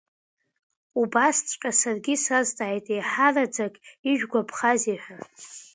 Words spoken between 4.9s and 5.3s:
ҳәа.